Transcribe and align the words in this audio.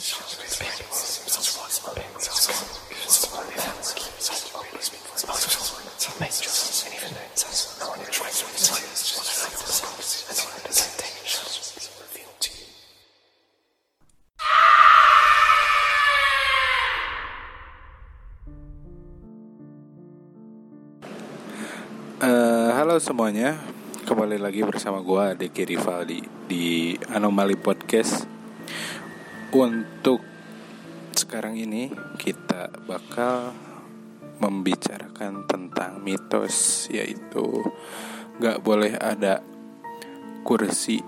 Uh, 0.00 0.06
halo 22.72 22.96
semuanya, 23.04 23.60
kembali 24.08 24.40
lagi 24.40 24.64
bersama 24.64 25.04
gue 25.04 25.44
Deki 25.44 25.76
Rivaldi 25.76 26.24
di 26.48 26.96
Anomali 27.12 27.60
Podcast. 27.60 28.29
Untuk 29.50 30.22
sekarang 31.14 31.58
ini 31.58 31.90
kita 32.18 32.70
bakal 32.86 33.50
membicarakan 34.38 35.44
tentang 35.50 35.98
mitos 36.00 36.86
yaitu 36.88 37.66
gak 38.38 38.62
boleh 38.62 38.94
ada 38.94 39.42
kursi 40.46 41.02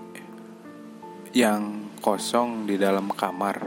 yang 1.31 1.95
kosong 2.03 2.67
di 2.67 2.75
dalam 2.75 3.09
kamar. 3.15 3.57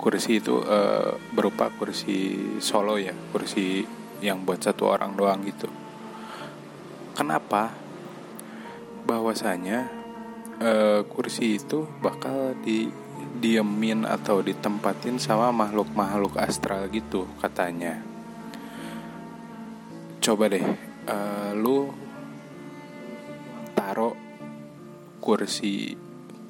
Kursi 0.00 0.40
itu 0.40 0.64
uh, 0.64 1.14
berupa 1.36 1.68
kursi 1.74 2.56
solo 2.64 2.96
ya, 2.96 3.12
kursi 3.34 3.84
yang 4.24 4.42
buat 4.48 4.64
satu 4.64 4.88
orang 4.88 5.14
doang 5.14 5.42
gitu 5.46 5.68
Kenapa? 7.18 7.74
Bahwasanya 9.10 9.90
uh, 10.62 11.02
kursi 11.10 11.58
itu 11.58 11.82
bakal 11.98 12.54
di 12.62 12.86
diemin 13.38 14.02
atau 14.02 14.42
ditempatin 14.42 15.22
sama 15.22 15.54
makhluk-makhluk 15.54 16.36
astral 16.36 16.90
gitu 16.90 17.30
katanya. 17.38 18.02
Coba 20.18 20.50
deh, 20.50 20.66
uh, 21.06 21.54
lu 21.54 21.88
taruh 23.72 24.12
kursi 25.22 25.94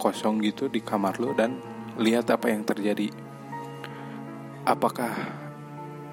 kosong 0.00 0.40
gitu 0.42 0.72
di 0.72 0.80
kamar 0.80 1.20
lu 1.20 1.36
dan 1.36 1.60
lihat 2.00 2.32
apa 2.32 2.48
yang 2.48 2.64
terjadi. 2.64 3.12
Apakah 4.64 5.14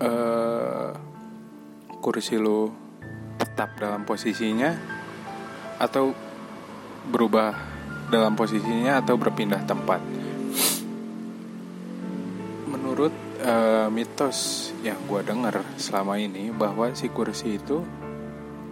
uh, 0.03 0.91
kursi 2.03 2.37
lu 2.37 2.69
tetap 3.39 3.79
dalam 3.79 4.03
posisinya 4.03 4.75
atau 5.79 6.15
berubah 7.09 7.53
dalam 8.09 8.37
posisinya 8.37 9.01
atau 9.01 9.17
berpindah 9.17 9.65
tempat. 9.65 10.24
Menurut 12.85 13.17
uh, 13.41 13.89
mitos 13.89 14.69
yang 14.85 15.01
gue 15.09 15.25
dengar 15.25 15.65
selama 15.73 16.21
ini 16.21 16.53
bahwa 16.53 16.93
si 16.93 17.09
kursi 17.09 17.57
itu 17.57 17.81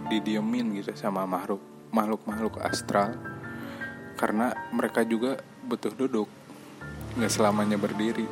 didiemin 0.06 0.70
gitu 0.78 0.94
sama 0.94 1.26
makhluk 1.26 1.58
makhluk 1.90 2.22
makhluk 2.22 2.54
astral 2.62 3.18
karena 4.14 4.54
mereka 4.70 5.02
juga 5.02 5.42
butuh 5.66 5.90
duduk 5.98 6.30
nggak 7.18 7.26
selamanya 7.26 7.74
berdiri. 7.74 8.22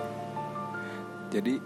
Jadi 1.35 1.59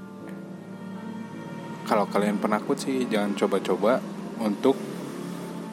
kalau 1.84 2.08
kalian 2.08 2.40
penakut 2.40 2.80
sih 2.80 3.04
jangan 3.12 3.36
coba-coba 3.36 4.00
untuk 4.40 4.80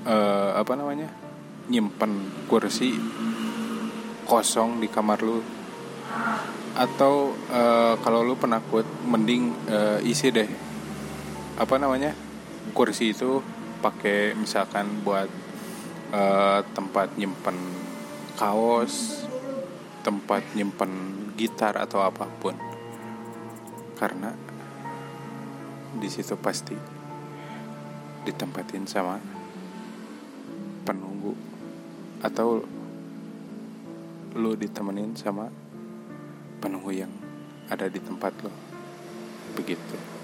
uh, 0.04 0.52
apa 0.60 0.76
namanya 0.76 1.08
nyimpen 1.72 2.44
kursi 2.52 2.92
kosong 4.28 4.84
di 4.84 4.92
kamar 4.92 5.24
lu 5.24 5.40
atau 6.74 7.38
uh, 7.54 7.96
kalau 8.02 8.26
lu 8.26 8.34
penakut 8.34 8.86
mending 9.06 9.54
uh, 9.70 10.02
isi 10.02 10.34
deh. 10.34 10.50
Apa 11.62 11.78
namanya? 11.78 12.18
Kursi 12.74 13.14
itu 13.14 13.46
pakai 13.86 14.34
misalkan 14.34 15.06
buat 15.06 15.30
uh, 16.10 16.66
tempat 16.74 17.14
nyimpen 17.20 17.58
kaos 18.34 19.22
tempat 20.02 20.44
nyimpen 20.58 20.92
gitar 21.38 21.78
atau 21.78 22.02
apa 22.02 22.26
pun. 22.42 22.58
Karena 23.96 24.34
di 25.94 26.10
situ 26.10 26.34
pasti 26.42 26.76
ditempatin 28.26 28.90
sama 28.90 29.22
penunggu. 30.84 31.38
Atau 32.26 32.66
lu 34.34 34.52
ditemenin 34.58 35.14
sama 35.14 35.48
penunggu 36.64 36.96
yang 36.96 37.12
ada 37.68 37.92
di 37.92 38.00
tempat 38.00 38.32
lo. 38.40 38.52
Begitu 39.60 40.23